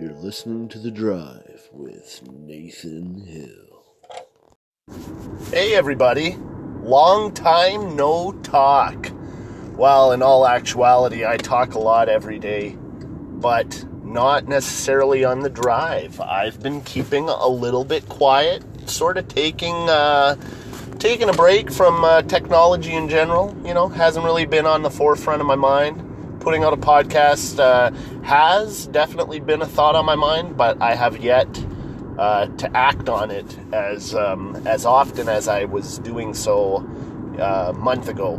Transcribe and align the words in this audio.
You're 0.00 0.12
listening 0.12 0.68
to 0.68 0.78
The 0.78 0.92
Drive 0.92 1.68
with 1.72 2.22
Nathan 2.30 3.26
Hill. 3.26 3.82
Hey, 5.50 5.74
everybody. 5.74 6.36
Long 6.82 7.34
time 7.34 7.96
no 7.96 8.30
talk. 8.44 9.10
Well, 9.72 10.12
in 10.12 10.22
all 10.22 10.46
actuality, 10.46 11.26
I 11.26 11.36
talk 11.36 11.74
a 11.74 11.80
lot 11.80 12.08
every 12.08 12.38
day, 12.38 12.76
but 12.78 13.84
not 14.04 14.46
necessarily 14.46 15.24
on 15.24 15.40
the 15.40 15.50
drive. 15.50 16.20
I've 16.20 16.62
been 16.62 16.80
keeping 16.82 17.28
a 17.28 17.48
little 17.48 17.84
bit 17.84 18.08
quiet, 18.08 18.62
sort 18.88 19.18
of 19.18 19.26
taking 19.26 19.74
uh, 19.90 20.36
taking 21.00 21.28
a 21.28 21.32
break 21.32 21.72
from 21.72 22.04
uh, 22.04 22.22
technology 22.22 22.94
in 22.94 23.08
general. 23.08 23.52
You 23.64 23.74
know, 23.74 23.88
hasn't 23.88 24.24
really 24.24 24.46
been 24.46 24.64
on 24.64 24.82
the 24.82 24.90
forefront 24.90 25.40
of 25.40 25.48
my 25.48 25.56
mind. 25.56 26.07
Putting 26.48 26.64
out 26.64 26.72
a 26.72 26.78
podcast 26.78 27.58
uh, 27.58 27.90
has 28.22 28.86
definitely 28.86 29.38
been 29.38 29.60
a 29.60 29.66
thought 29.66 29.94
on 29.94 30.06
my 30.06 30.14
mind, 30.14 30.56
but 30.56 30.80
I 30.80 30.94
have 30.94 31.22
yet 31.22 31.46
uh, 32.18 32.46
to 32.46 32.74
act 32.74 33.10
on 33.10 33.30
it 33.30 33.58
as 33.70 34.14
um, 34.14 34.56
as 34.66 34.86
often 34.86 35.28
as 35.28 35.46
I 35.46 35.66
was 35.66 35.98
doing 35.98 36.32
so 36.32 36.76
uh, 37.38 37.66
a 37.68 37.72
month 37.74 38.08
ago. 38.08 38.38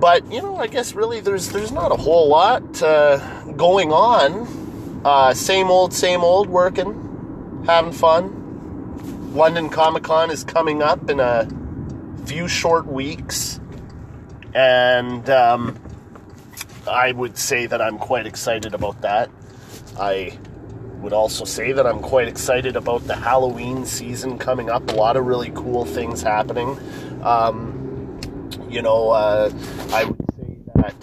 But 0.00 0.32
you 0.32 0.40
know, 0.40 0.56
I 0.56 0.68
guess 0.68 0.94
really 0.94 1.20
there's 1.20 1.50
there's 1.50 1.70
not 1.70 1.92
a 1.92 1.96
whole 1.96 2.30
lot 2.30 2.82
uh, 2.82 3.18
going 3.52 3.92
on. 3.92 5.02
Uh, 5.04 5.34
same 5.34 5.70
old, 5.70 5.92
same 5.92 6.24
old, 6.24 6.48
working, 6.48 7.62
having 7.66 7.92
fun. 7.92 9.34
London 9.34 9.68
Comic 9.68 10.04
Con 10.04 10.30
is 10.30 10.44
coming 10.44 10.82
up 10.82 11.10
in 11.10 11.20
a 11.20 11.46
few 12.24 12.48
short 12.48 12.86
weeks, 12.86 13.60
and 14.54 15.28
um, 15.28 15.78
I 16.86 17.12
would 17.12 17.38
say 17.38 17.66
that 17.66 17.80
I'm 17.80 17.98
quite 17.98 18.26
excited 18.26 18.74
about 18.74 19.00
that. 19.02 19.30
I 19.98 20.38
would 21.00 21.12
also 21.12 21.44
say 21.44 21.72
that 21.72 21.86
I'm 21.86 22.00
quite 22.00 22.28
excited 22.28 22.76
about 22.76 23.06
the 23.06 23.16
Halloween 23.16 23.84
season 23.84 24.38
coming 24.38 24.70
up. 24.70 24.88
A 24.90 24.94
lot 24.94 25.16
of 25.16 25.26
really 25.26 25.50
cool 25.54 25.84
things 25.84 26.22
happening. 26.22 26.78
Um, 27.22 28.20
you 28.68 28.82
know, 28.82 29.10
uh, 29.10 29.52
I 29.92 30.04
would 30.04 30.24
say 30.38 30.56
that 30.76 30.94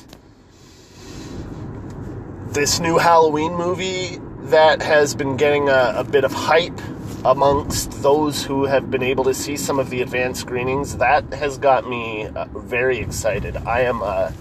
this 2.53 2.79
new 2.79 2.97
Halloween 2.97 3.53
movie 3.53 4.19
that 4.49 4.81
has 4.81 5.13
been 5.15 5.37
getting 5.37 5.69
a, 5.69 5.93
a 5.97 6.03
bit 6.03 6.23
of 6.23 6.33
hype 6.33 6.79
amongst 7.25 7.91
those 8.01 8.43
who 8.43 8.65
have 8.65 8.89
been 8.89 9.03
able 9.03 9.25
to 9.25 9.33
see 9.33 9.57
some 9.57 9.79
of 9.79 9.89
the 9.89 10.01
advanced 10.01 10.41
screenings, 10.41 10.97
that 10.97 11.33
has 11.33 11.57
got 11.57 11.87
me 11.87 12.25
uh, 12.27 12.45
very 12.55 12.97
excited. 12.99 13.57
I 13.57 13.81
am 13.81 14.01
a, 14.01 14.33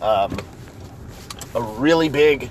um, 0.00 0.36
a 1.54 1.62
really 1.62 2.08
big 2.08 2.50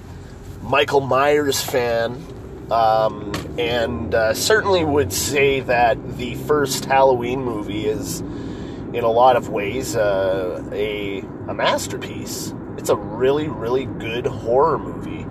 Michael 0.61 1.01
Myers 1.01 1.61
fan, 1.61 2.23
um, 2.71 3.31
and 3.57 4.13
uh, 4.13 4.33
certainly 4.33 4.83
would 4.83 5.13
say 5.13 5.61
that 5.61 6.17
the 6.17 6.35
first 6.35 6.85
Halloween 6.85 7.43
movie 7.43 7.85
is, 7.85 8.19
in 8.19 9.03
a 9.03 9.09
lot 9.09 9.35
of 9.35 9.49
ways, 9.49 9.95
uh, 9.95 10.63
a, 10.73 11.19
a 11.47 11.53
masterpiece. 11.53 12.53
It's 12.77 12.89
a 12.89 12.95
really, 12.95 13.47
really 13.47 13.85
good 13.85 14.25
horror 14.25 14.77
movie. 14.77 15.25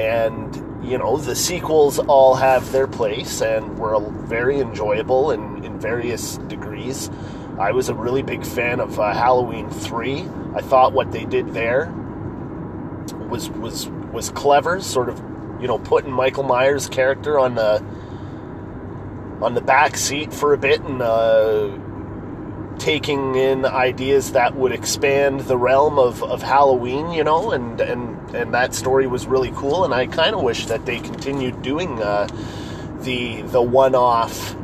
And, 0.00 0.54
you 0.84 0.98
know, 0.98 1.16
the 1.16 1.36
sequels 1.36 1.98
all 1.98 2.34
have 2.34 2.72
their 2.72 2.86
place 2.86 3.42
and 3.42 3.78
were 3.78 4.00
very 4.24 4.60
enjoyable 4.60 5.30
in, 5.30 5.64
in 5.64 5.78
various 5.78 6.38
degrees. 6.48 7.10
I 7.58 7.72
was 7.72 7.88
a 7.88 7.94
really 7.94 8.22
big 8.22 8.44
fan 8.44 8.80
of 8.80 8.98
uh, 8.98 9.12
Halloween 9.12 9.68
3. 9.68 10.28
I 10.54 10.62
thought 10.62 10.92
what 10.92 11.12
they 11.12 11.26
did 11.26 11.52
there 11.52 11.92
was 13.30 13.48
was 13.50 13.88
was 14.12 14.30
clever, 14.30 14.80
sort 14.80 15.08
of, 15.08 15.18
you 15.60 15.66
know, 15.66 15.78
putting 15.78 16.10
Michael 16.10 16.42
Myers' 16.42 16.88
character 16.88 17.38
on 17.38 17.54
the 17.54 17.82
on 19.40 19.54
the 19.54 19.60
back 19.60 19.96
seat 19.96 20.34
for 20.34 20.52
a 20.52 20.58
bit 20.58 20.82
and 20.82 21.00
uh, 21.00 21.70
taking 22.78 23.36
in 23.36 23.64
ideas 23.64 24.32
that 24.32 24.54
would 24.54 24.72
expand 24.72 25.40
the 25.40 25.56
realm 25.56 25.98
of, 25.98 26.22
of 26.22 26.42
Halloween, 26.42 27.10
you 27.10 27.24
know, 27.24 27.52
and 27.52 27.80
and 27.80 28.34
and 28.34 28.54
that 28.54 28.74
story 28.74 29.06
was 29.06 29.26
really 29.26 29.52
cool. 29.52 29.84
And 29.84 29.94
I 29.94 30.06
kind 30.06 30.34
of 30.34 30.42
wish 30.42 30.66
that 30.66 30.86
they 30.86 30.98
continued 30.98 31.62
doing 31.62 32.02
uh, 32.02 32.26
the 33.00 33.42
the 33.42 33.62
one 33.62 33.94
off 33.94 34.54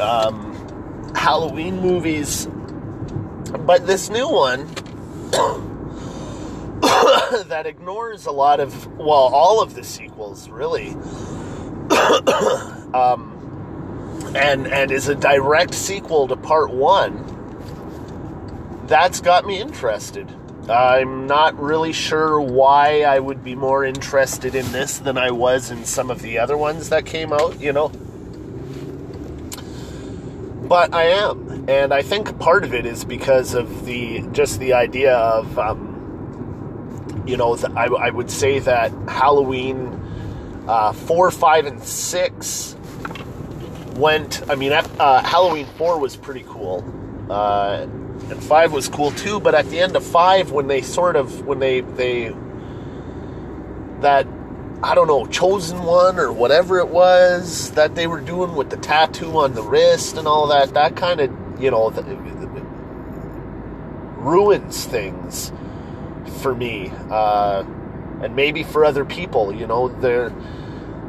um, 0.00 1.12
Halloween 1.14 1.80
movies, 1.80 2.46
but 2.46 3.86
this 3.86 4.10
new 4.10 4.28
one. 4.28 4.68
that 7.46 7.66
ignores 7.66 8.26
a 8.26 8.32
lot 8.32 8.60
of 8.60 8.86
well 8.96 9.10
all 9.10 9.62
of 9.62 9.74
the 9.74 9.84
sequels 9.84 10.48
really. 10.48 10.96
Um, 12.94 13.36
and 14.34 14.66
and 14.68 14.90
is 14.90 15.08
a 15.08 15.14
direct 15.14 15.74
sequel 15.74 16.28
to 16.28 16.36
part 16.36 16.70
one. 16.70 17.24
That's 18.86 19.20
got 19.20 19.44
me 19.44 19.60
interested. 19.60 20.32
I'm 20.68 21.26
not 21.26 21.60
really 21.60 21.92
sure 21.92 22.40
why 22.40 23.02
i 23.02 23.20
would 23.20 23.44
be 23.44 23.54
more 23.54 23.84
interested 23.84 24.56
in 24.56 24.72
this 24.72 24.98
than 24.98 25.16
i 25.16 25.30
was 25.30 25.70
in 25.70 25.84
some 25.84 26.10
of 26.10 26.22
the 26.22 26.38
other 26.38 26.56
ones 26.56 26.88
that 26.88 27.06
came 27.06 27.32
out 27.32 27.60
you 27.60 27.72
know? 27.72 27.88
But 30.68 30.92
i 30.92 31.04
am. 31.04 31.68
And 31.68 31.94
i 31.94 32.02
think 32.02 32.36
part 32.40 32.64
of 32.64 32.74
it 32.74 32.84
is 32.84 33.04
because 33.04 33.54
of 33.54 33.86
the 33.86 34.22
just 34.32 34.58
the 34.58 34.72
idea 34.72 35.14
of 35.16 35.56
um, 35.56 35.95
you 37.26 37.36
know, 37.36 37.56
I, 37.76 37.86
I, 37.86 38.10
would 38.10 38.30
say 38.30 38.60
that 38.60 38.92
Halloween 39.08 39.88
uh, 40.68 40.92
4, 40.92 41.30
5, 41.30 41.66
and 41.66 41.82
6 41.82 42.76
went. 43.96 44.48
I 44.48 44.54
mean, 44.54 44.72
uh, 44.72 45.22
Halloween 45.22 45.66
4 45.76 45.98
was 45.98 46.16
pretty 46.16 46.44
cool. 46.46 46.84
Uh, 47.28 47.86
and 48.30 48.42
5 48.42 48.72
was 48.72 48.88
cool 48.88 49.10
too, 49.12 49.40
but 49.40 49.54
at 49.54 49.68
the 49.70 49.80
end 49.80 49.96
of 49.96 50.04
5, 50.04 50.52
when 50.52 50.68
they 50.68 50.82
sort 50.82 51.16
of. 51.16 51.46
When 51.46 51.58
they. 51.58 51.80
they 51.80 52.34
that. 54.00 54.26
I 54.82 54.94
don't 54.94 55.08
know, 55.08 55.24
chosen 55.26 55.82
one 55.84 56.18
or 56.18 56.30
whatever 56.30 56.78
it 56.80 56.88
was 56.88 57.70
that 57.72 57.94
they 57.94 58.06
were 58.06 58.20
doing 58.20 58.54
with 58.54 58.68
the 58.68 58.76
tattoo 58.76 59.38
on 59.38 59.54
the 59.54 59.62
wrist 59.62 60.18
and 60.18 60.28
all 60.28 60.48
that, 60.48 60.74
that 60.74 60.96
kind 60.96 61.18
of, 61.18 61.30
you 61.58 61.70
know, 61.70 61.88
the, 61.88 62.02
ruins 64.18 64.84
things 64.84 65.50
for 66.46 66.54
me, 66.54 66.92
uh, 67.10 67.64
and 68.22 68.36
maybe 68.36 68.62
for 68.62 68.84
other 68.84 69.04
people. 69.04 69.52
You 69.52 69.66
know, 69.66 69.88
there. 69.88 70.32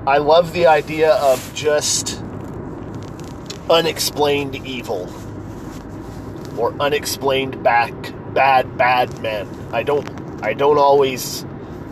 I 0.08 0.18
love 0.18 0.52
the 0.52 0.66
idea 0.66 1.14
of 1.14 1.54
just 1.54 2.20
unexplained 3.70 4.56
evil 4.56 5.08
or 6.58 6.74
unexplained 6.82 7.62
back 7.62 7.94
bad 8.34 8.80
bad 8.80 9.22
men. 9.22 9.48
I 9.72 9.84
don't. 9.84 10.10
I 10.42 10.54
don't 10.54 10.80
always 10.80 11.46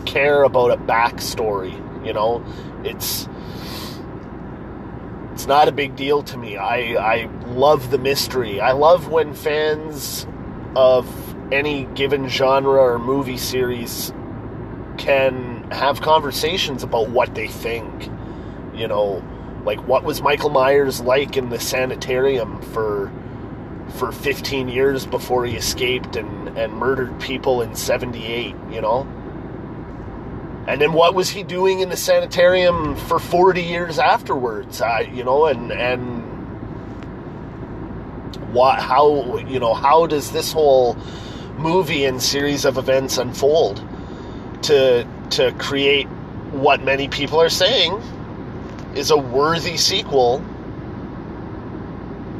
care 0.06 0.42
about 0.42 0.72
a 0.72 0.76
backstory. 0.76 1.74
You 2.04 2.14
know, 2.14 2.44
it's 2.82 3.28
it's 5.34 5.46
not 5.46 5.68
a 5.68 5.72
big 5.72 5.94
deal 5.94 6.24
to 6.24 6.36
me. 6.36 6.56
I 6.56 6.96
I 6.96 7.30
love 7.46 7.92
the 7.92 7.98
mystery. 7.98 8.60
I 8.60 8.72
love 8.72 9.06
when 9.06 9.34
fans 9.34 10.26
of 10.74 11.06
any 11.52 11.84
given 11.94 12.28
genre 12.28 12.80
or 12.80 12.98
movie 12.98 13.38
series 13.38 14.12
can 14.98 15.70
have 15.70 16.00
conversations 16.00 16.82
about 16.82 17.10
what 17.10 17.34
they 17.34 17.48
think. 17.48 18.10
You 18.74 18.88
know, 18.88 19.24
like 19.64 19.80
what 19.86 20.04
was 20.04 20.22
Michael 20.22 20.50
Myers 20.50 21.00
like 21.00 21.36
in 21.36 21.48
the 21.50 21.60
sanitarium 21.60 22.60
for 22.60 23.12
for 23.94 24.12
15 24.12 24.68
years 24.68 25.06
before 25.06 25.46
he 25.46 25.56
escaped 25.56 26.16
and, 26.16 26.58
and 26.58 26.72
murdered 26.72 27.18
people 27.20 27.62
in 27.62 27.74
78, 27.74 28.54
you 28.70 28.80
know? 28.80 29.06
And 30.66 30.80
then 30.80 30.92
what 30.92 31.14
was 31.14 31.30
he 31.30 31.44
doing 31.44 31.80
in 31.80 31.88
the 31.88 31.96
sanitarium 31.96 32.96
for 32.96 33.20
40 33.20 33.62
years 33.62 33.98
afterwards? 34.00 34.80
Uh, 34.80 35.04
you 35.12 35.22
know, 35.22 35.46
and 35.46 35.70
and 35.70 36.24
what 38.52 38.80
how 38.80 39.38
you 39.38 39.60
know, 39.60 39.74
how 39.74 40.06
does 40.06 40.32
this 40.32 40.52
whole 40.52 40.96
movie 41.58 42.04
and 42.04 42.22
series 42.22 42.64
of 42.64 42.78
events 42.78 43.18
unfold 43.18 43.82
to 44.62 45.06
to 45.30 45.52
create 45.58 46.06
what 46.52 46.82
many 46.82 47.08
people 47.08 47.40
are 47.40 47.48
saying 47.48 48.00
is 48.94 49.10
a 49.10 49.16
worthy 49.16 49.76
sequel 49.76 50.42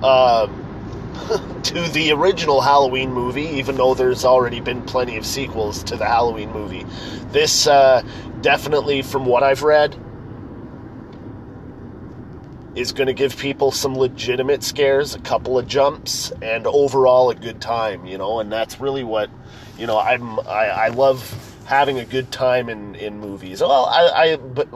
uh, 0.02 0.46
to 1.62 1.80
the 1.92 2.12
original 2.12 2.60
Halloween 2.60 3.12
movie, 3.12 3.46
even 3.46 3.76
though 3.76 3.94
there's 3.94 4.24
already 4.24 4.60
been 4.60 4.82
plenty 4.82 5.16
of 5.16 5.26
sequels 5.26 5.82
to 5.84 5.96
the 5.96 6.06
Halloween 6.06 6.52
movie. 6.52 6.84
This 7.32 7.66
uh, 7.66 8.02
definitely, 8.40 9.02
from 9.02 9.26
what 9.26 9.42
I've 9.42 9.62
read, 9.62 9.96
is 12.76 12.92
going 12.92 13.06
to 13.06 13.14
give 13.14 13.36
people 13.36 13.72
some 13.72 13.96
legitimate 13.96 14.62
scares, 14.62 15.14
a 15.14 15.18
couple 15.20 15.58
of 15.58 15.66
jumps, 15.66 16.30
and 16.42 16.66
overall 16.66 17.30
a 17.30 17.34
good 17.34 17.60
time, 17.60 18.06
you 18.06 18.18
know. 18.18 18.38
And 18.38 18.52
that's 18.52 18.80
really 18.80 19.02
what, 19.02 19.30
you 19.78 19.86
know, 19.86 19.98
I'm 19.98 20.38
I, 20.40 20.68
I 20.68 20.88
love 20.88 21.54
having 21.66 21.98
a 21.98 22.04
good 22.04 22.30
time 22.30 22.68
in 22.68 22.94
in 22.94 23.18
movies. 23.18 23.60
Well, 23.60 23.86
I, 23.86 24.08
I 24.08 24.36
but 24.36 24.68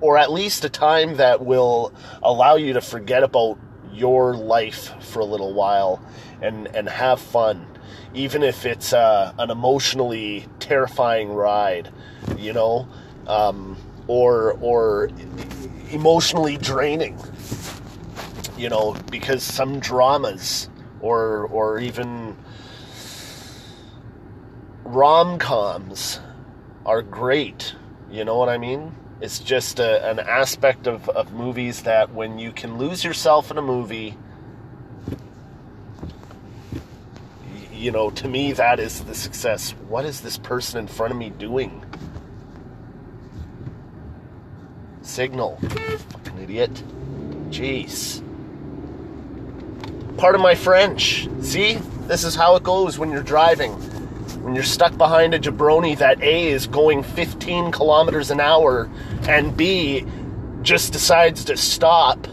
or 0.00 0.18
at 0.18 0.30
least 0.32 0.64
a 0.64 0.68
time 0.68 1.16
that 1.16 1.44
will 1.44 1.92
allow 2.22 2.56
you 2.56 2.74
to 2.74 2.80
forget 2.80 3.22
about 3.22 3.58
your 3.92 4.34
life 4.34 4.92
for 5.02 5.20
a 5.20 5.24
little 5.24 5.54
while 5.54 6.02
and 6.42 6.66
and 6.74 6.88
have 6.88 7.20
fun 7.20 7.66
even 8.14 8.42
if 8.42 8.66
it's 8.66 8.92
uh, 8.92 9.32
an 9.38 9.50
emotionally 9.50 10.46
terrifying 10.58 11.30
ride 11.30 11.90
you 12.36 12.52
know 12.52 12.86
um, 13.26 13.76
or 14.06 14.52
or 14.60 15.08
emotionally 15.90 16.56
draining 16.56 17.18
you 18.56 18.68
know 18.68 18.96
because 19.10 19.42
some 19.42 19.78
dramas 19.78 20.68
or 21.00 21.46
or 21.46 21.78
even 21.78 22.36
rom-coms 24.84 26.20
are 26.84 27.02
great 27.02 27.74
you 28.10 28.24
know 28.24 28.36
what 28.36 28.48
i 28.48 28.58
mean? 28.58 28.94
It's 29.18 29.38
just 29.38 29.78
a, 29.78 30.06
an 30.06 30.18
aspect 30.18 30.86
of, 30.86 31.08
of 31.08 31.32
movies 31.32 31.84
that 31.84 32.12
when 32.12 32.38
you 32.38 32.52
can 32.52 32.76
lose 32.76 33.02
yourself 33.02 33.50
in 33.50 33.56
a 33.56 33.62
movie 33.62 34.14
you 37.72 37.90
know 37.90 38.10
to 38.10 38.28
me 38.28 38.52
that 38.52 38.78
is 38.80 39.04
the 39.04 39.14
success. 39.14 39.70
What 39.88 40.04
is 40.04 40.20
this 40.20 40.38
person 40.38 40.78
in 40.78 40.86
front 40.86 41.12
of 41.12 41.18
me 41.18 41.30
doing 41.30 41.84
signal. 45.16 45.56
Fucking 45.62 46.38
idiot. 46.42 46.70
Jeez. 47.48 48.22
Part 50.18 50.34
of 50.34 50.42
my 50.42 50.54
french. 50.54 51.26
See? 51.40 51.78
This 52.06 52.22
is 52.22 52.34
how 52.34 52.54
it 52.56 52.62
goes 52.62 52.98
when 52.98 53.10
you're 53.10 53.22
driving. 53.22 53.72
When 54.42 54.54
you're 54.54 54.62
stuck 54.62 54.96
behind 54.98 55.32
a 55.32 55.38
jabroni 55.38 55.96
that 55.98 56.22
A 56.22 56.48
is 56.48 56.66
going 56.66 57.02
15 57.02 57.72
kilometers 57.72 58.30
an 58.30 58.40
hour 58.40 58.90
and 59.22 59.56
B 59.56 60.04
just 60.60 60.92
decides 60.92 61.46
to 61.46 61.56
stop 61.56 62.28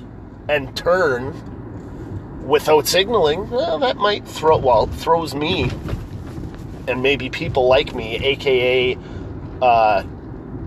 and 0.50 0.76
turn 0.76 1.34
without 2.46 2.86
signaling, 2.86 3.50
well, 3.50 3.80
that 3.80 3.96
might 3.96 4.28
throw, 4.28 4.58
well, 4.58 4.88
throws 4.88 5.34
me 5.34 5.72
and 6.90 7.02
maybe 7.02 7.30
people 7.30 7.68
like 7.68 7.96
me, 7.96 8.18
aka, 8.18 8.98
uh, 9.62 10.04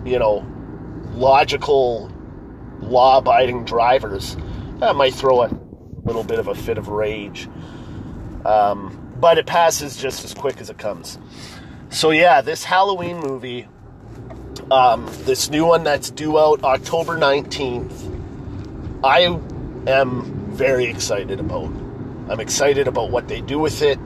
you 0.07 0.19
know, 0.19 0.47
logical, 1.17 2.11
law 2.81 3.19
abiding 3.19 3.65
drivers, 3.65 4.37
that 4.79 4.95
might 4.95 5.15
throw 5.15 5.43
a 5.43 5.51
little 6.05 6.23
bit 6.23 6.39
of 6.39 6.49
a 6.49 6.55
fit 6.55 6.79
of 6.79 6.89
rage. 6.89 7.49
Um, 8.45 9.15
but 9.19 9.39
it 9.39 9.47
passes 9.47 9.97
just 9.97 10.25
as 10.25 10.35
quick 10.35 10.61
as 10.61 10.71
it 10.71 10.79
comes. 10.79 11.19
So 11.89 12.11
yeah, 12.11 12.43
this 12.43 12.63
Halloween 12.63 13.19
movie, 13.19 13.67
um, 14.71 15.09
this 15.23 15.49
new 15.51 15.65
one 15.65 15.85
that's 15.85 16.11
due 16.11 16.39
out 16.39 16.63
October 16.63 17.17
nineteenth, 17.17 18.09
I 19.03 19.21
am 19.87 20.53
very 20.53 20.85
excited 20.85 21.41
about. 21.41 21.73
I'm 22.29 22.41
excited 22.41 22.89
about 22.89 23.11
what 23.11 23.29
they 23.29 23.41
do 23.41 23.59
with 23.59 23.83
it. 23.83 23.99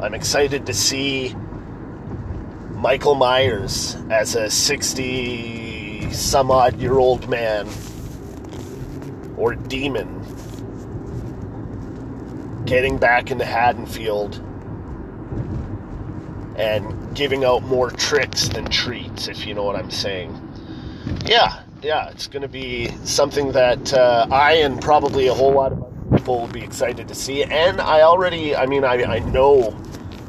I'm 0.00 0.14
excited 0.14 0.66
to 0.66 0.74
see 0.74 1.34
Michael 2.72 3.14
Myers 3.14 3.96
as 4.10 4.34
a 4.34 4.50
60 4.50 5.71
some 6.12 6.50
odd 6.50 6.78
year 6.78 6.98
old 6.98 7.28
man 7.28 7.68
or 9.36 9.54
demon 9.54 10.18
getting 12.64 12.96
back 12.96 13.30
into 13.30 13.44
Haddonfield 13.44 14.36
and 16.56 17.14
giving 17.14 17.44
out 17.44 17.62
more 17.62 17.90
tricks 17.90 18.48
than 18.48 18.64
treats, 18.66 19.28
if 19.28 19.46
you 19.46 19.54
know 19.54 19.62
what 19.62 19.76
I'm 19.76 19.90
saying. 19.90 20.38
Yeah, 21.24 21.62
yeah, 21.82 22.10
it's 22.10 22.28
going 22.28 22.42
to 22.42 22.48
be 22.48 22.88
something 23.04 23.52
that 23.52 23.92
uh, 23.92 24.26
I 24.30 24.54
and 24.54 24.80
probably 24.80 25.26
a 25.26 25.34
whole 25.34 25.52
lot 25.52 25.72
of 25.72 25.82
other 25.82 26.16
people 26.16 26.40
will 26.40 26.48
be 26.48 26.62
excited 26.62 27.08
to 27.08 27.14
see. 27.14 27.42
And 27.42 27.80
I 27.80 28.02
already, 28.02 28.54
I 28.54 28.66
mean, 28.66 28.84
I, 28.84 29.02
I 29.02 29.18
know 29.20 29.76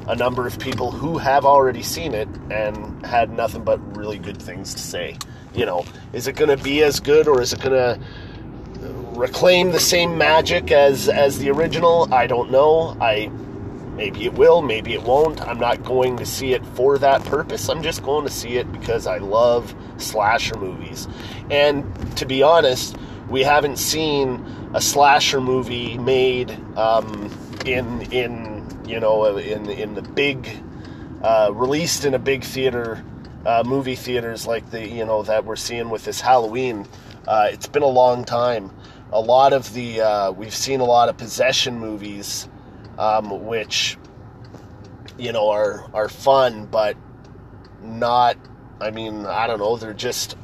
a 0.08 0.16
number 0.16 0.48
of 0.48 0.60
people 0.60 0.92
who 0.92 1.18
have 1.18 1.46
already 1.46 1.84
seen 1.84 2.14
it 2.14 2.28
and 2.50 3.06
had 3.06 3.32
nothing 3.32 3.64
but 3.64 3.80
really 3.96 4.18
good 4.18 4.42
things 4.42 4.74
to 4.74 4.82
say. 4.82 5.18
You 5.54 5.66
know, 5.66 5.86
is 6.14 6.28
it 6.28 6.36
going 6.36 6.56
to 6.56 6.64
be 6.64 6.84
as 6.84 7.00
good 7.00 7.28
or 7.28 7.42
is 7.42 7.54
it 7.54 7.62
going 7.62 7.74
to 7.74 8.00
reclaim 9.16 9.72
the 9.72 9.80
same 9.80 10.18
magic 10.18 10.72
as 10.72 11.10
as 11.10 11.38
the 11.40 11.50
original? 11.52 12.12
I 12.14 12.28
don't 12.28 12.52
know. 12.52 12.98
I 13.00 13.30
maybe 13.96 14.26
it 14.26 14.34
will, 14.34 14.62
maybe 14.62 14.94
it 14.94 15.04
won't. 15.04 15.42
I'm 15.42 15.60
not 15.60 15.84
going 15.84 16.18
to 16.18 16.26
see 16.26 16.54
it 16.54 16.66
for 16.68 16.98
that 16.98 17.24
purpose. 17.26 17.70
I'm 17.70 17.84
just 17.84 18.04
going 18.04 18.26
to 18.26 18.32
see 18.32 18.58
it 18.58 18.72
because 18.72 19.06
I 19.06 19.20
love 19.20 19.76
slasher 19.98 20.58
movies. 20.58 21.08
And 21.52 21.86
to 22.18 22.26
be 22.26 22.42
honest, 22.42 22.98
we 23.30 23.44
haven't 23.44 23.78
seen 23.78 24.44
a 24.74 24.82
slasher 24.82 25.40
movie 25.40 25.98
made 25.98 26.52
um, 26.78 27.32
in 27.66 28.02
in 28.12 28.68
you 28.86 29.00
know 29.00 29.38
in 29.38 29.70
in 29.70 29.94
the 29.94 30.02
big 30.02 30.50
uh, 31.22 31.52
released 31.54 32.06
in 32.06 32.14
a 32.14 32.20
big 32.20 32.44
theater 32.44 33.04
uh, 33.46 33.64
movie 33.66 33.96
theaters 33.96 34.48
like 34.48 34.70
the 34.72 34.88
you 34.88 35.06
know 35.06 35.24
that 35.24 35.46
we're 35.46 35.56
seeing 35.56 35.90
with 35.90 36.06
this 36.06 36.22
Halloween. 36.22 36.88
Uh, 37.28 37.50
it's 37.52 37.68
been 37.68 37.84
a 37.84 37.88
long 37.88 38.24
time. 38.26 38.72
A 39.12 39.20
lot 39.20 39.54
of 39.54 39.74
the 39.74 40.02
uh, 40.02 40.32
we've 40.32 40.56
seen 40.56 40.80
a 40.80 40.86
lot 40.86 41.10
of 41.10 41.18
possession 41.18 41.80
movies, 41.80 42.48
um, 42.98 43.46
which 43.46 43.98
you 45.18 45.32
know 45.32 45.50
are 45.50 45.90
are 45.94 46.10
fun, 46.10 46.66
but 46.66 46.98
not. 47.82 48.38
I 48.82 48.92
mean, 48.92 49.26
I 49.26 49.48
don't 49.48 49.60
know. 49.60 49.78
They're 49.78 49.94
just 49.94 50.38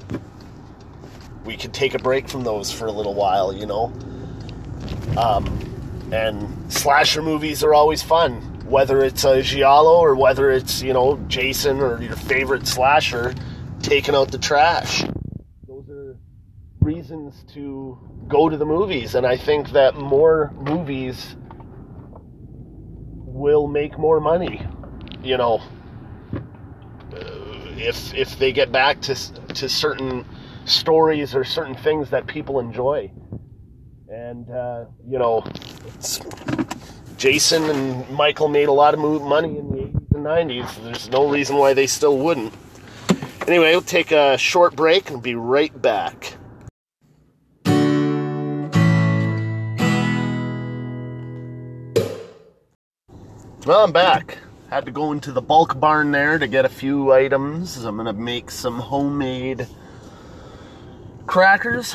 we 1.46 1.58
could 1.58 1.74
take 1.74 1.94
a 1.94 2.00
break 2.00 2.30
from 2.30 2.44
those 2.44 2.72
for 2.72 2.86
a 2.86 2.92
little 2.92 3.14
while, 3.14 3.54
you 3.54 3.66
know. 3.66 3.92
Um, 5.18 6.10
and 6.12 6.72
slasher 6.72 7.22
movies 7.22 7.64
are 7.64 7.74
always 7.74 8.04
fun, 8.04 8.49
whether 8.70 9.04
it's 9.04 9.24
a 9.24 9.42
giallo 9.42 10.00
or 10.00 10.16
whether 10.16 10.52
it's 10.52 10.82
you 10.82 10.94
know 10.94 11.18
Jason 11.28 11.80
or 11.80 12.02
your 12.02 12.16
favorite 12.16 12.68
slasher 12.68 13.34
taking 13.82 14.16
out 14.16 14.32
the 14.32 14.38
trash. 14.38 15.04
Those 15.68 15.90
are 15.90 16.18
reasons 16.80 17.44
to 17.54 17.98
go 18.28 18.50
to 18.50 18.58
the 18.58 18.66
movies, 18.66 19.16
and 19.16 19.26
I 19.26 19.38
think 19.38 19.72
that 19.72 19.96
more 19.96 20.54
movies 20.56 21.36
will 23.26 23.68
make 23.68 23.98
more 23.98 24.20
money. 24.20 24.66
You 25.24 25.38
know, 25.38 25.62
if 27.12 28.14
if 28.14 28.38
they 28.38 28.52
get 28.52 28.72
back 28.72 29.02
to 29.02 29.16
to 29.56 29.68
certain 29.68 30.26
stories 30.70 31.36
or 31.36 31.44
certain 31.44 31.76
things 31.76 32.12
that 32.12 32.28
people 32.28 32.60
enjoy. 32.60 33.12
And, 34.08 34.50
uh, 34.50 34.86
you 35.08 35.20
know, 35.20 35.44
Jason 37.20 37.70
and 37.70 38.10
Michael 38.12 38.48
made 38.48 38.70
a 38.70 38.72
lot 38.72 38.94
of 38.94 39.00
money 39.02 39.50
in 39.50 39.70
the 39.70 39.78
80s 39.78 40.16
and 40.16 40.26
90s. 40.26 40.84
There's 40.86 41.10
no 41.10 41.30
reason 41.30 41.58
why 41.58 41.74
they 41.74 41.86
still 41.86 42.18
wouldn't. 42.18 42.54
Anyway, 43.46 43.72
we'll 43.72 43.82
take 43.82 44.14
a 44.14 44.38
short 44.38 44.74
break 44.74 45.10
and 45.10 45.22
be 45.22 45.36
right 45.36 45.82
back. 45.82 46.38
Well, 53.66 53.84
I'm 53.84 53.92
back. 53.92 54.38
Had 54.70 54.86
to 54.86 54.92
go 54.92 55.12
into 55.12 55.34
the 55.34 55.42
bulk 55.42 55.78
barn 55.78 56.12
there 56.12 56.40
to 56.40 56.48
get 56.48 56.64
a 56.64 56.70
few 56.70 57.12
items. 57.12 57.84
I'm 57.84 57.98
going 57.98 58.06
to 58.06 58.14
make 58.14 58.50
some 58.50 58.80
homemade 58.80 59.68
crackers. 61.28 61.94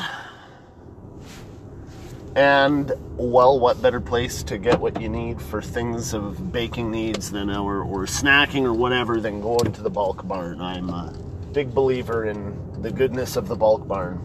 And, 2.35 2.91
well, 3.15 3.57
what 3.57 3.81
better 3.81 4.01
place 4.01 4.43
to 4.43 4.57
get 4.57 4.81
what 4.81 5.01
you 5.01 5.07
need 5.07 5.41
for 5.41 5.61
things 5.61 6.13
of 6.13 6.51
baking 6.51 6.91
needs 6.91 7.31
than 7.31 7.49
or, 7.49 7.81
or 7.81 8.05
snacking 8.05 8.63
or 8.63 8.73
whatever 8.73 9.21
than 9.21 9.39
going 9.39 9.71
to 9.71 9.81
the 9.81 9.89
bulk 9.89 10.27
barn. 10.27 10.59
I'm 10.59 10.89
a 10.89 11.13
big 11.53 11.73
believer 11.73 12.25
in 12.25 12.81
the 12.81 12.91
goodness 12.91 13.37
of 13.37 13.47
the 13.47 13.55
bulk 13.55 13.87
barn. 13.87 14.19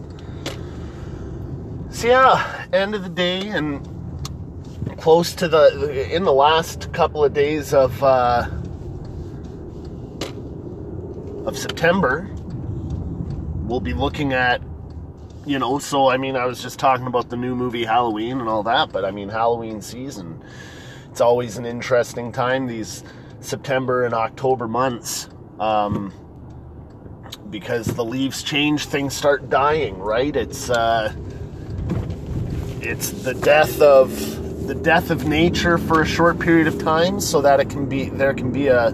So, 1.89 2.07
yeah, 2.07 2.65
end 2.73 2.95
of 2.95 3.03
the 3.03 3.09
day, 3.09 3.47
and 3.47 3.87
close 4.97 5.33
to 5.35 5.47
the, 5.47 6.13
in 6.13 6.25
the 6.25 6.33
last 6.33 6.91
couple 6.91 7.23
of 7.23 7.33
days 7.33 7.73
of, 7.73 8.03
uh, 8.03 8.49
of 11.45 11.57
September, 11.57 12.29
we'll 13.63 13.79
be 13.79 13.93
looking 13.93 14.33
at 14.33 14.61
you 15.45 15.57
know, 15.57 15.79
so 15.79 16.09
I 16.09 16.17
mean, 16.17 16.35
I 16.35 16.45
was 16.45 16.61
just 16.61 16.79
talking 16.79 17.07
about 17.07 17.29
the 17.29 17.37
new 17.37 17.55
movie 17.55 17.83
Halloween 17.83 18.39
and 18.39 18.47
all 18.47 18.63
that, 18.63 18.91
but 18.91 19.05
I 19.05 19.11
mean, 19.11 19.29
Halloween 19.29 19.81
season, 19.81 20.43
it's 21.09 21.21
always 21.21 21.57
an 21.57 21.65
interesting 21.65 22.31
time, 22.31 22.67
these 22.67 23.03
September 23.39 24.05
and 24.05 24.13
October 24.13 24.67
months, 24.67 25.29
um, 25.59 26.13
because 27.49 27.87
the 27.87 28.05
leaves 28.05 28.43
change, 28.43 28.85
things 28.85 29.15
start 29.15 29.49
dying, 29.49 29.97
right? 29.97 30.35
It's, 30.35 30.69
uh, 30.69 31.13
it's 32.81 33.09
the 33.09 33.33
death 33.33 33.81
of, 33.81 34.67
the 34.67 34.75
death 34.75 35.09
of 35.09 35.27
nature 35.27 35.77
for 35.77 36.01
a 36.01 36.05
short 36.05 36.39
period 36.39 36.67
of 36.67 36.79
time 36.79 37.19
so 37.19 37.41
that 37.41 37.59
it 37.59 37.69
can 37.69 37.87
be, 37.87 38.09
there 38.09 38.33
can 38.33 38.51
be 38.51 38.67
a, 38.67 38.87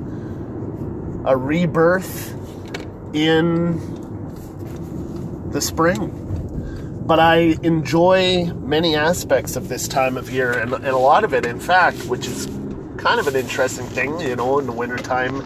a 1.25 1.35
rebirth 1.35 2.33
in 3.13 3.79
the 5.51 5.61
spring. 5.61 6.26
But 7.07 7.21
I 7.21 7.55
enjoy 7.63 8.51
many 8.53 8.97
aspects 8.97 9.55
of 9.55 9.69
this 9.69 9.87
time 9.87 10.17
of 10.17 10.29
year, 10.29 10.51
and, 10.51 10.73
and 10.73 10.87
a 10.87 10.97
lot 10.97 11.23
of 11.23 11.33
it, 11.33 11.45
in 11.45 11.57
fact, 11.57 11.99
which 12.07 12.27
is 12.27 12.47
kind 12.97 13.17
of 13.17 13.27
an 13.27 13.35
interesting 13.37 13.85
thing, 13.85 14.19
you 14.19 14.35
know, 14.35 14.59
in 14.59 14.65
the 14.65 14.73
wintertime, 14.73 15.41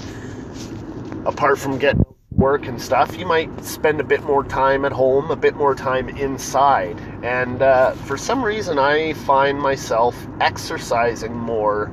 apart 1.28 1.60
from 1.60 1.78
getting 1.78 2.04
work 2.32 2.66
and 2.66 2.82
stuff, 2.82 3.16
you 3.16 3.28
might 3.28 3.64
spend 3.64 4.00
a 4.00 4.04
bit 4.04 4.24
more 4.24 4.44
time 4.44 4.86
at 4.86 4.92
home, 4.92 5.30
a 5.30 5.36
bit 5.36 5.56
more 5.56 5.76
time 5.76 6.10
inside. 6.10 7.00
And 7.22 7.62
uh, 7.62 7.92
for 7.92 8.18
some 8.18 8.44
reason, 8.44 8.80
I 8.80 9.14
find 9.14 9.62
myself 9.62 10.16
exercising 10.40 11.36
more 11.36 11.92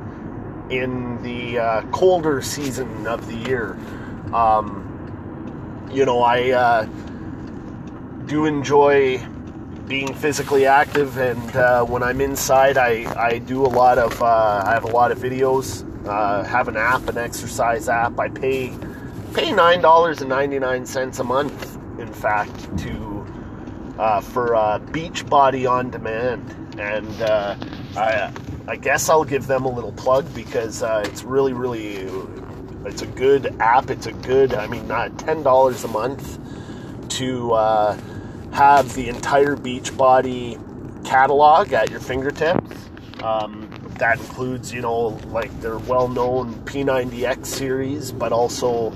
in 0.71 1.23
the 1.23 1.59
uh, 1.59 1.83
colder 1.91 2.41
season 2.41 3.07
of 3.07 3.27
the 3.29 3.37
year. 3.37 3.77
Um, 4.33 5.91
you 5.93 6.07
know, 6.07 6.23
I 6.23 6.53
uh, 6.53 6.85
do 8.25 8.47
enjoy 8.47 9.23
being 9.89 10.13
physically 10.15 10.67
active, 10.67 11.17
and 11.17 11.57
uh, 11.57 11.85
when 11.85 12.03
I'm 12.03 12.21
inside, 12.21 12.77
I, 12.77 13.11
I 13.19 13.39
do 13.39 13.65
a 13.65 13.69
lot 13.69 13.99
of 13.99 14.23
uh, 14.23 14.63
I 14.65 14.73
have 14.75 14.85
a 14.85 14.89
lot 14.89 15.11
of 15.11 15.19
videos. 15.19 15.85
Uh, 16.07 16.43
have 16.45 16.69
an 16.69 16.77
app, 16.77 17.09
an 17.09 17.19
exercise 17.19 17.89
app. 17.89 18.19
I 18.19 18.29
pay 18.29 18.73
pay 19.35 19.53
nine 19.53 19.81
dollars 19.81 20.21
and 20.21 20.29
ninety 20.29 20.59
nine 20.59 20.87
cents 20.87 21.19
a 21.19 21.25
month. 21.25 21.77
In 21.99 22.13
fact, 22.13 22.79
to 22.79 23.27
uh, 23.99 24.21
for 24.21 24.55
uh, 24.55 24.79
Beachbody 24.79 25.69
on 25.69 25.91
demand, 25.91 26.51
and 26.79 27.23
uh, 27.23 27.57
I 27.97 28.33
I 28.69 28.77
guess 28.77 29.09
I'll 29.09 29.25
give 29.25 29.47
them 29.47 29.65
a 29.65 29.71
little 29.71 29.93
plug 29.93 30.33
because 30.35 30.83
uh, 30.83 31.03
it's 31.07 31.25
really 31.25 31.53
really 31.53 32.09
it's 32.85 33.03
a 33.03 33.07
good 33.07 33.55
app. 33.61 33.91
It's 33.91 34.07
a 34.07 34.13
good 34.13 34.55
I 34.55 34.67
mean 34.67 34.87
not 34.87 35.19
ten 35.19 35.43
dollars 35.43 35.85
a 35.85 35.89
month 35.89 36.39
to 37.19 37.53
have 38.53 38.95
the 38.95 39.09
entire 39.09 39.57
Beachbody 39.57 40.57
catalog 41.05 41.73
at 41.73 41.91
your 41.91 42.01
fingertips. 42.01 42.77
Um, 43.23 43.69
that 43.99 44.19
includes, 44.19 44.73
you 44.73 44.81
know, 44.81 45.19
like 45.29 45.61
their 45.61 45.79
well 45.79 46.09
known 46.09 46.55
P90X 46.65 47.47
series, 47.47 48.13
but 48.13 48.33
also 48.33 48.93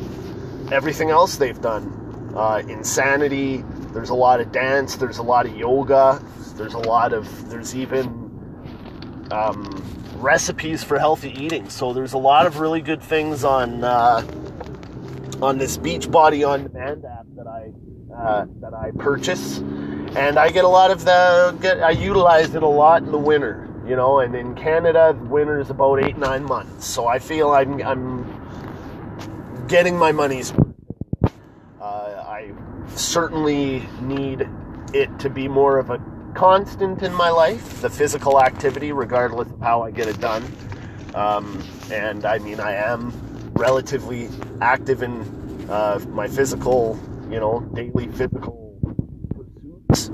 everything 0.71 1.11
else 1.11 1.37
they've 1.37 1.61
done. 1.61 2.33
Uh, 2.37 2.63
Insanity, 2.69 3.65
there's 3.93 4.11
a 4.11 4.15
lot 4.15 4.41
of 4.41 4.53
dance, 4.53 4.97
there's 4.97 5.19
a 5.19 5.23
lot 5.23 5.47
of 5.47 5.57
yoga, 5.57 6.23
there's 6.55 6.75
a 6.75 6.79
lot 6.79 7.13
of, 7.13 7.51
there's 7.51 7.75
even 7.75 8.07
um, 9.31 9.65
recipes 10.15 10.83
for 10.85 10.99
healthy 10.99 11.31
eating. 11.33 11.69
So 11.69 11.93
there's 11.93 12.13
a 12.13 12.19
lot 12.19 12.47
of 12.47 12.61
really 12.61 12.81
good 12.81 13.03
things 13.03 13.45
on 13.45 13.85
uh, 13.85 14.23
on 15.43 15.59
this 15.59 15.77
Beachbody 15.77 16.49
on 16.49 16.65
Demand 16.65 17.05
app 17.05 17.27
that 17.37 17.47
I 17.47 17.73
uh, 18.17 18.47
that 18.61 18.75
I 18.75 18.91
purchase, 18.99 19.59
and 19.59 20.39
I 20.39 20.51
get 20.51 20.65
a 20.65 20.69
lot 20.69 20.91
of 20.91 21.05
the 21.05 21.57
get 21.61 21.83
I 21.83 21.91
utilize 21.91 22.55
it 22.55 22.63
a 22.63 22.69
lot 22.69 23.03
in 23.03 23.13
the 23.13 23.19
winter. 23.19 23.69
You 23.87 23.97
know, 23.97 24.21
and 24.21 24.35
in 24.35 24.55
Canada, 24.55 25.13
winter 25.29 25.61
is 25.61 25.71
about 25.71 26.05
eight 26.05 26.17
nine 26.17 26.45
months, 26.45 26.87
so 26.87 27.07
I 27.07 27.19
feel 27.19 27.51
I'm 27.51 27.83
I'm 27.83 29.67
getting 29.67 29.97
my 29.97 30.13
money's 30.13 30.53
worth. 30.53 30.75
Uh, 31.81 32.25
I 32.27 32.53
certainly 32.95 33.83
need 34.01 34.49
it 34.95 35.19
to 35.19 35.31
be 35.31 35.49
more 35.49 35.79
of 35.79 35.91
a 35.91 35.99
constant 36.35 37.03
in 37.03 37.13
my 37.13 37.29
life, 37.29 37.81
the 37.81 37.91
physical 37.91 38.41
activity, 38.41 38.93
regardless 38.93 39.49
of 39.51 39.61
how 39.61 39.83
I 39.83 39.91
get 39.91 40.09
it 40.09 40.21
done. 40.21 40.45
Um, 41.15 41.63
and 41.91 42.25
I 42.25 42.39
mean, 42.39 42.61
I 42.61 42.75
am 42.75 43.13
relatively 43.55 44.29
active 44.61 45.03
in 45.03 45.23
uh, 45.69 46.01
my 46.09 46.27
physical, 46.29 46.99
you 47.33 47.41
know, 47.41 47.61
daily 47.73 48.09
physical 48.09 48.79
pursuits. 49.35 50.11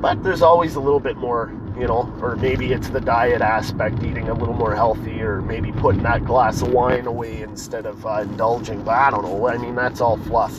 But 0.00 0.22
there's 0.22 0.42
always 0.42 0.76
a 0.76 0.80
little 0.80 1.00
bit 1.00 1.16
more, 1.16 1.52
you 1.76 1.88
know, 1.88 2.10
or 2.22 2.36
maybe 2.36 2.72
it's 2.72 2.88
the 2.88 3.00
diet 3.00 3.42
aspect, 3.42 4.02
eating 4.04 4.28
a 4.28 4.34
little 4.34 4.54
more 4.54 4.74
healthy, 4.74 5.20
or 5.20 5.42
maybe 5.42 5.72
putting 5.72 6.04
that 6.04 6.24
glass 6.24 6.62
of 6.62 6.72
wine 6.72 7.06
away 7.06 7.42
instead 7.42 7.84
of 7.84 8.06
uh, 8.06 8.20
indulging. 8.20 8.82
But 8.84 8.94
I 8.94 9.10
don't 9.10 9.24
know. 9.24 9.48
I 9.48 9.58
mean, 9.58 9.74
that's 9.74 10.00
all 10.00 10.16
fluff. 10.18 10.56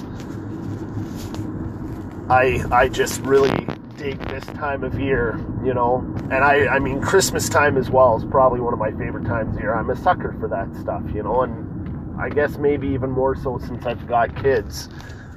I 2.30 2.64
I 2.72 2.90
just 2.90 3.22
really 3.22 3.68
dig 3.98 4.20
this 4.28 4.46
time 4.46 4.84
of 4.84 5.00
year, 5.00 5.40
you 5.64 5.74
know. 5.74 6.00
And 6.32 6.44
I 6.44 6.68
I 6.68 6.80
mean 6.80 7.02
Christmas 7.02 7.48
time 7.48 7.78
as 7.78 7.90
well 7.90 8.18
is 8.18 8.26
probably 8.26 8.60
one 8.60 8.74
of 8.74 8.80
my 8.80 8.92
favorite 8.92 9.26
times 9.26 9.56
of 9.56 9.62
year. 9.62 9.74
I'm 9.74 9.90
a 9.90 9.96
sucker 9.96 10.36
for 10.40 10.50
that 10.50 10.76
stuff, 10.82 11.04
you 11.14 11.24
know, 11.24 11.42
and 11.44 11.71
I 12.20 12.30
guess 12.30 12.58
maybe 12.58 12.88
even 12.90 13.10
more 13.10 13.36
so 13.36 13.58
since 13.60 13.86
I've 13.86 14.08
got 14.08 14.36
kids. 14.36 14.90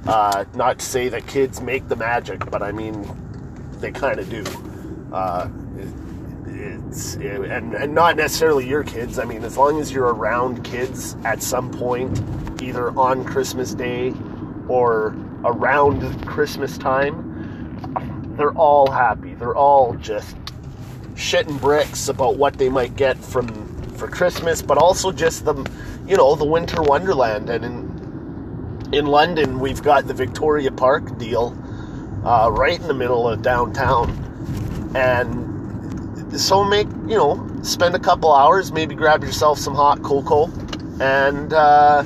Uh, 0.05 0.45
not 0.53 0.79
to 0.79 0.85
say 0.85 1.09
that 1.09 1.25
kids 1.27 1.61
make 1.61 1.87
the 1.87 1.95
magic, 1.95 2.49
but 2.51 2.61
I 2.61 2.71
mean 2.71 3.07
they 3.79 3.91
kind 3.91 4.19
of 4.19 4.29
do. 4.29 4.43
Uh, 5.11 5.49
it, 5.77 5.89
it's 6.47 7.15
it, 7.15 7.41
and 7.49 7.73
and 7.73 7.93
not 7.93 8.15
necessarily 8.15 8.67
your 8.67 8.83
kids. 8.83 9.19
I 9.19 9.25
mean, 9.25 9.43
as 9.43 9.57
long 9.57 9.79
as 9.79 9.91
you're 9.91 10.13
around 10.13 10.63
kids 10.63 11.15
at 11.23 11.41
some 11.41 11.71
point, 11.71 12.21
either 12.61 12.91
on 12.91 13.25
Christmas 13.25 13.73
Day 13.73 14.13
or 14.67 15.15
around 15.43 16.25
Christmas 16.25 16.77
time, 16.77 18.35
they're 18.37 18.53
all 18.53 18.89
happy. 18.89 19.33
They're 19.33 19.55
all 19.55 19.95
just 19.95 20.35
shitting 21.15 21.59
bricks 21.59 22.09
about 22.09 22.37
what 22.37 22.57
they 22.57 22.69
might 22.69 22.95
get 22.95 23.17
from 23.17 23.47
for 23.95 24.07
Christmas, 24.07 24.61
but 24.61 24.77
also 24.77 25.11
just 25.11 25.45
the, 25.45 25.53
you 26.07 26.17
know, 26.17 26.35
the 26.35 26.45
winter 26.45 26.81
wonderland. 26.81 27.49
And 27.49 27.65
in 27.65 28.93
in 28.93 29.05
London, 29.07 29.59
we've 29.59 29.81
got 29.81 30.07
the 30.07 30.13
Victoria 30.13 30.71
Park 30.71 31.17
deal 31.17 31.57
uh, 32.23 32.49
right 32.51 32.79
in 32.79 32.87
the 32.87 32.93
middle 32.93 33.27
of 33.27 33.41
downtown, 33.41 34.91
and 34.95 36.39
so 36.39 36.63
make 36.63 36.87
you 37.07 37.17
know 37.17 37.59
spend 37.63 37.95
a 37.95 37.99
couple 37.99 38.31
hours, 38.33 38.71
maybe 38.71 38.95
grab 38.95 39.23
yourself 39.23 39.59
some 39.59 39.75
hot 39.75 40.01
cocoa, 40.03 40.45
and 40.99 41.53
uh, 41.53 42.03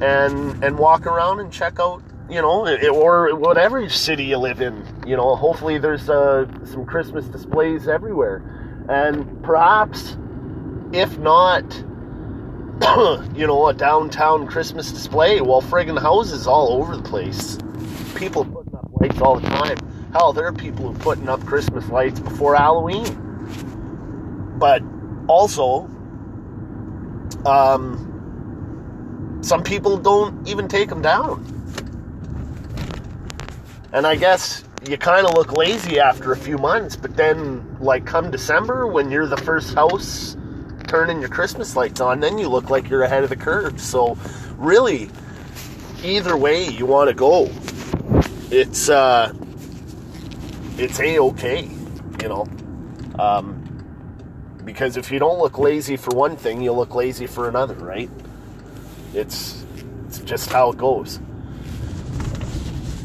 and 0.00 0.64
and 0.64 0.78
walk 0.78 1.06
around 1.06 1.40
and 1.40 1.52
check 1.52 1.78
out 1.78 2.02
you 2.28 2.42
know, 2.42 2.66
or 2.92 3.36
whatever 3.36 3.88
city 3.88 4.24
you 4.24 4.38
live 4.38 4.60
in. 4.60 4.84
You 5.06 5.16
know, 5.16 5.36
hopefully 5.36 5.78
there's 5.78 6.08
uh, 6.08 6.46
some 6.64 6.84
Christmas 6.84 7.26
displays 7.26 7.86
everywhere, 7.88 8.42
and 8.88 9.42
perhaps, 9.44 10.16
if 10.92 11.18
not, 11.18 11.64
you 13.34 13.46
know, 13.46 13.68
a 13.68 13.74
downtown 13.74 14.46
Christmas 14.46 14.92
display. 14.92 15.40
Well, 15.40 15.62
friggin' 15.62 15.98
houses 15.98 16.46
all 16.46 16.72
over 16.74 16.94
the 16.94 17.02
place. 17.02 17.58
People 18.14 18.44
putting 18.44 18.74
up 18.74 18.90
lights 19.00 19.20
all 19.20 19.40
the 19.40 19.48
time. 19.48 19.78
Hell, 20.12 20.34
there 20.34 20.46
are 20.46 20.52
people 20.52 20.92
who 20.92 20.98
putting 20.98 21.26
up 21.28 21.44
Christmas 21.46 21.88
lights 21.88 22.20
before 22.20 22.54
Halloween. 22.54 23.06
But 24.58 24.82
also, 25.26 25.88
um, 27.46 29.38
some 29.42 29.62
people 29.62 29.96
don't 29.96 30.46
even 30.46 30.68
take 30.68 30.90
them 30.90 31.00
down. 31.00 31.44
And 33.92 34.06
I 34.06 34.16
guess 34.16 34.64
you 34.86 34.98
kind 34.98 35.26
of 35.26 35.32
look 35.34 35.52
lazy 35.52 35.98
after 35.98 36.32
a 36.32 36.36
few 36.36 36.58
months, 36.58 36.94
but 36.94 37.16
then, 37.16 37.78
like, 37.80 38.04
come 38.04 38.30
December, 38.30 38.86
when 38.86 39.10
you're 39.10 39.26
the 39.26 39.38
first 39.38 39.74
house 39.74 40.36
turning 40.86 41.20
your 41.20 41.28
Christmas 41.28 41.76
lights 41.76 42.00
on, 42.00 42.20
then 42.20 42.38
you 42.38 42.48
look 42.48 42.70
like 42.70 42.88
you're 42.88 43.02
ahead 43.02 43.22
of 43.22 43.30
the 43.30 43.36
curve. 43.36 43.80
So, 43.80 44.16
really, 44.56 45.10
either 46.02 46.36
way 46.36 46.68
you 46.68 46.86
want 46.86 47.08
to 47.08 47.14
go, 47.14 47.50
it's 48.50 48.88
uh, 48.88 49.32
it's 50.78 51.00
a 51.00 51.18
okay, 51.18 51.68
you 52.22 52.28
know. 52.28 52.46
Um, 53.18 53.62
because 54.64 54.96
if 54.96 55.10
you 55.10 55.18
don't 55.18 55.38
look 55.38 55.58
lazy 55.58 55.96
for 55.96 56.14
one 56.14 56.36
thing, 56.36 56.60
you'll 56.60 56.76
look 56.76 56.94
lazy 56.94 57.26
for 57.26 57.48
another, 57.48 57.74
right? 57.74 58.10
It's 59.14 59.64
it's 60.06 60.18
just 60.20 60.50
how 60.50 60.70
it 60.72 60.78
goes. 60.78 61.20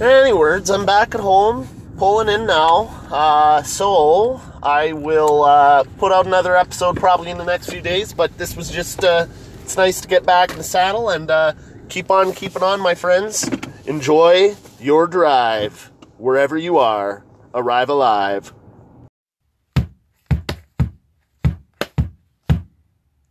Any 0.01 0.33
words, 0.33 0.69
I'm 0.69 0.85
back 0.85 1.13
at 1.13 1.21
home, 1.21 1.67
pulling 1.97 2.27
in 2.27 2.45
now. 2.47 3.00
Uh, 3.11 3.61
so 3.63 4.39
I 4.63 4.93
will 4.93 5.43
uh, 5.43 5.83
put 5.97 6.13
out 6.13 6.25
another 6.25 6.55
episode 6.55 6.95
probably 6.95 7.29
in 7.29 7.37
the 7.37 7.43
next 7.43 7.69
few 7.69 7.81
days. 7.81 8.13
But 8.13 8.37
this 8.37 8.55
was 8.55 8.71
just 8.71 9.03
uh, 9.03 9.27
it's 9.63 9.75
nice 9.75 9.99
to 10.01 10.07
get 10.07 10.25
back 10.25 10.51
in 10.51 10.57
the 10.57 10.63
saddle 10.63 11.09
and 11.09 11.29
uh, 11.29 11.53
keep 11.89 12.09
on 12.09 12.31
keeping 12.31 12.63
on, 12.63 12.79
my 12.79 12.95
friends. 12.95 13.49
Enjoy 13.85 14.55
your 14.79 15.07
drive 15.07 15.91
wherever 16.17 16.57
you 16.57 16.77
are. 16.77 17.25
Arrive 17.53 17.89
alive. 17.89 18.53